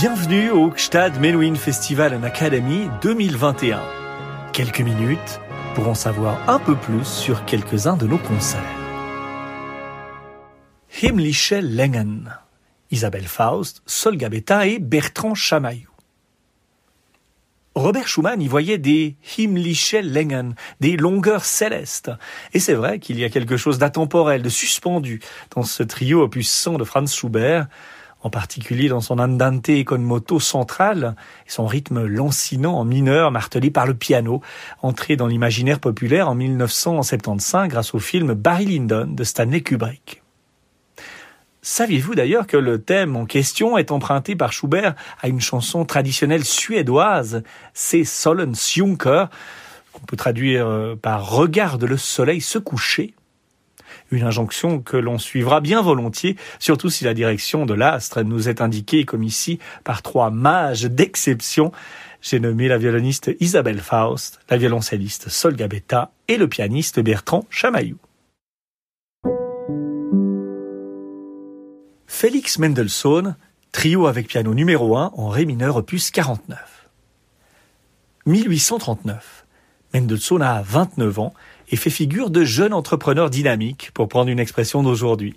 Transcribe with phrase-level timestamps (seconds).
[0.00, 3.82] Bienvenue au Gstad Menuhin Festival and Academy 2021.
[4.52, 5.40] Quelques minutes
[5.74, 8.62] pour en savoir un peu plus sur quelques-uns de nos concerts.
[11.02, 12.32] Himmlische Längen.
[12.92, 15.90] Isabelle Faust, Sol Gabetta et Bertrand Chamaillou.
[17.74, 22.12] Robert Schumann y voyait des himmlische Längen, des longueurs célestes.
[22.54, 25.18] Et c'est vrai qu'il y a quelque chose d'atemporel, de suspendu
[25.56, 27.66] dans ce trio opus 100 de Franz Schubert,
[28.22, 31.14] en particulier dans son andante con moto central
[31.46, 34.42] et son rythme lancinant en mineur martelé par le piano,
[34.82, 40.22] entré dans l'imaginaire populaire en 1975 grâce au film Barry Lyndon de Stanley Kubrick.
[41.62, 46.44] Saviez-vous d'ailleurs que le thème en question est emprunté par Schubert à une chanson traditionnelle
[46.44, 47.42] suédoise,
[47.74, 49.26] c'est Junker,
[49.92, 53.14] qu'on peut traduire euh, par Regarde le soleil se coucher?
[54.10, 58.60] Une injonction que l'on suivra bien volontiers, surtout si la direction de l'astre nous est
[58.60, 61.72] indiquée comme ici par trois mages d'exception.
[62.20, 67.98] J'ai nommé la violoniste Isabelle Faust, la violoncelliste Sol Gabetta et le pianiste Bertrand Chamaillou.
[72.06, 73.36] Félix Mendelssohn,
[73.70, 76.88] trio avec piano numéro 1 en Ré mineur opus 49.
[78.26, 79.37] 1839.
[79.94, 81.34] Mendelssohn a 29 ans
[81.70, 85.34] et fait figure de jeune entrepreneur dynamique, pour prendre une expression d'aujourd'hui.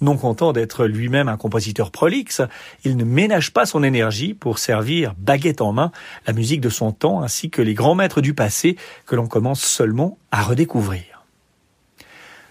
[0.00, 2.42] Non content d'être lui-même un compositeur prolixe,
[2.84, 5.90] il ne ménage pas son énergie pour servir baguette en main
[6.26, 9.62] la musique de son temps ainsi que les grands maîtres du passé que l'on commence
[9.62, 11.24] seulement à redécouvrir.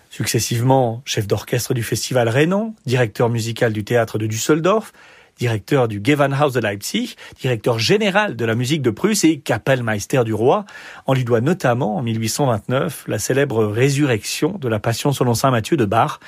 [0.09, 4.91] Successivement chef d'orchestre du Festival Rhénan, directeur musical du théâtre de Düsseldorf,
[5.37, 10.33] directeur du Gewandhaus de Leipzig, directeur général de la musique de Prusse et Kapellmeister du
[10.33, 10.65] roi.
[11.07, 15.77] On lui doit notamment, en 1829, la célèbre résurrection de la Passion selon saint Matthieu
[15.77, 16.19] de Bach,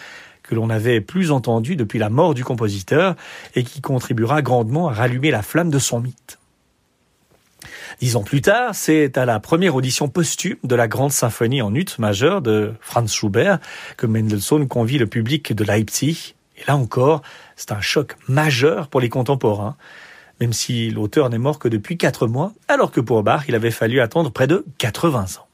[0.44, 3.16] que l'on n'avait plus entendu depuis la mort du compositeur
[3.56, 6.40] et qui contribuera grandement à rallumer la flamme de son mythe.
[8.00, 11.74] Dix ans plus tard, c'est à la première audition posthume de la grande symphonie en
[11.74, 13.60] ut majeure de Franz Schubert
[13.98, 17.22] que Mendelssohn convie le public de Leipzig et là encore,
[17.56, 19.76] c'est un choc majeur pour les contemporains,
[20.40, 23.72] même si l'auteur n'est mort que depuis quatre mois, alors que pour Bach, il avait
[23.72, 25.48] fallu attendre près de 80 ans.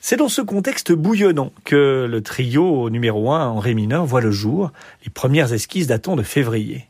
[0.00, 4.30] C'est dans ce contexte bouillonnant que le trio numéro 1 en ré mineur voit le
[4.30, 4.70] jour,
[5.04, 6.86] les premières esquisses datant de février.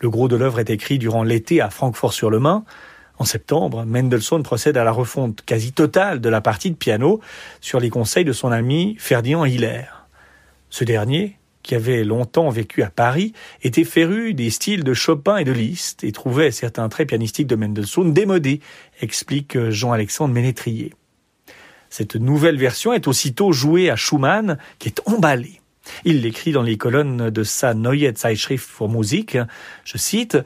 [0.00, 2.64] Le gros de l'œuvre est écrit durant l'été à Francfort-sur-le-Main.
[3.18, 7.20] En septembre, Mendelssohn procède à la refonte quasi totale de la partie de piano
[7.60, 10.05] sur les conseils de son ami Ferdinand Hiller.
[10.78, 13.32] Ce dernier, qui avait longtemps vécu à Paris,
[13.62, 17.56] était féru des styles de Chopin et de Liszt et trouvait certains traits pianistiques de
[17.56, 18.60] Mendelssohn démodés,
[19.00, 20.92] explique Jean-Alexandre Ménétrier.
[21.88, 25.62] Cette nouvelle version est aussitôt jouée à Schumann, qui est emballé.
[26.04, 29.38] Il l'écrit dans les colonnes de sa Neue Zeitschrift für Musik,
[29.82, 30.36] je cite,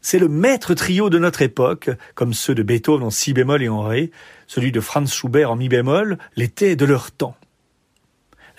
[0.00, 3.68] c'est le maître trio de notre époque, comme ceux de Beethoven en si bémol et
[3.68, 4.10] en ré,
[4.48, 7.36] celui de Franz Schubert en mi bémol, l'était de leur temps.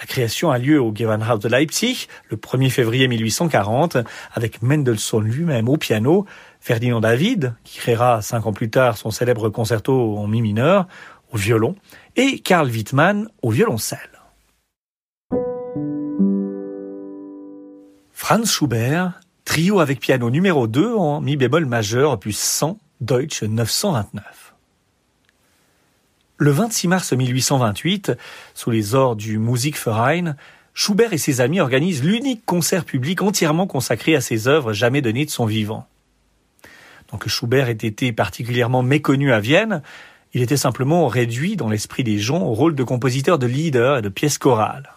[0.01, 3.97] La création a lieu au Gewandhaus de Leipzig le 1er février 1840
[4.33, 6.25] avec Mendelssohn lui-même au piano,
[6.59, 10.87] Ferdinand David, qui créera cinq ans plus tard son célèbre concerto en mi mineur,
[11.31, 11.75] au violon,
[12.15, 13.99] et Karl Wittmann au violoncelle.
[18.11, 24.50] Franz Schubert, trio avec piano numéro 2 en mi bémol majeur opus 100, Deutsch 929.
[26.41, 28.13] Le 26 mars 1828,
[28.55, 30.35] sous les ordres du Musikverein,
[30.73, 35.25] Schubert et ses amis organisent l'unique concert public entièrement consacré à ses œuvres jamais données
[35.25, 35.85] de son vivant.
[37.11, 39.83] Donc Schubert ait été particulièrement méconnu à Vienne,
[40.33, 44.01] il était simplement réduit dans l'esprit des gens au rôle de compositeur de leader et
[44.01, 44.95] de pièces chorales.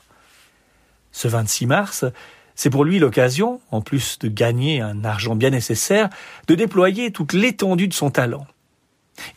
[1.12, 2.06] Ce 26 mars,
[2.54, 6.09] c'est pour lui l'occasion, en plus de gagner un argent bien nécessaire,
[6.47, 8.47] de déployer toute l'étendue de son talent.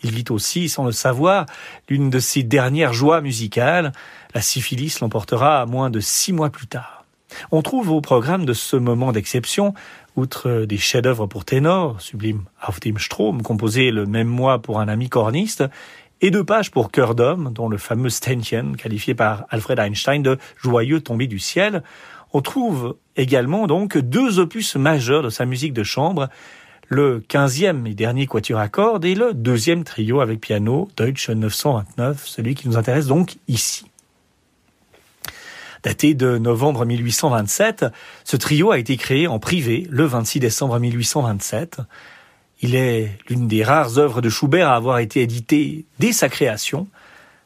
[0.03, 1.45] Il vit aussi, sans le savoir,
[1.89, 3.91] l'une de ses dernières joies musicales.
[4.33, 7.05] La syphilis l'emportera moins de six mois plus tard.
[7.51, 9.73] On trouve au programme de ce moment d'exception,
[10.15, 14.87] outre des chefs-d'œuvre pour ténor, sublime Auf dem Strom, composé le même mois pour un
[14.87, 15.63] ami corniste,
[16.21, 20.37] et deux pages pour chœur d'homme, dont le fameux Ständchen, qualifié par Alfred Einstein de
[20.55, 21.83] joyeux tombé du ciel.
[22.33, 26.29] On trouve également donc deux opus majeurs de sa musique de chambre,
[26.89, 32.55] le quinzième et dernier quatuor à cordes le deuxième trio avec piano, Deutsche 929, celui
[32.55, 33.85] qui nous intéresse donc ici.
[35.83, 37.85] Daté de novembre 1827,
[38.23, 41.79] ce trio a été créé en privé le 26 décembre 1827.
[42.61, 46.87] Il est l'une des rares œuvres de Schubert à avoir été éditée dès sa création.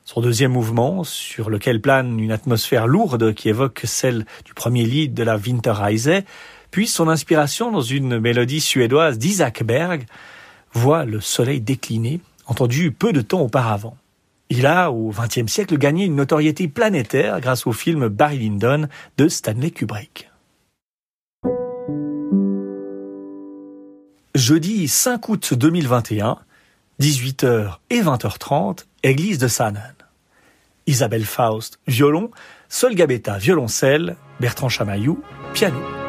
[0.06, 5.10] Son deuxième mouvement, sur lequel plane une atmosphère lourde qui évoque celle du premier lit
[5.10, 6.24] de la Winterreise,
[6.72, 10.06] puis son inspiration dans une mélodie suédoise d'Isaac Berg
[10.74, 13.98] voit le soleil décliner, entendu peu de temps auparavant.
[14.50, 18.88] Il a, au XXe siècle, gagné une notoriété planétaire grâce au film Barry Lyndon
[19.18, 20.30] de Stanley Kubrick.
[24.34, 26.38] Jeudi 5 août 2021,
[27.02, 29.94] 18h et 20h30, église de Sanan.
[30.88, 32.32] Isabelle Faust, violon,
[32.70, 35.22] Sol Gabetta, violoncelle, Bertrand Chamaillou,
[35.54, 36.01] piano.